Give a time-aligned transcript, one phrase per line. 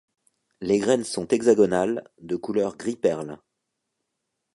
[0.61, 3.37] Les graines sont hexagonales, de couleur gris perle.